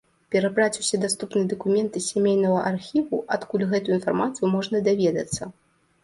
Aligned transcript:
Перабраць 0.33 0.79
усе 0.83 0.97
даступныя 1.01 1.49
дакументы 1.51 2.01
з 2.05 2.13
сямейнага 2.13 2.63
архіву, 2.69 3.19
адкуль 3.35 3.65
гэтую 3.73 3.93
інфармацыю 3.97 4.49
можна 4.55 4.81
даведацца. 4.89 5.43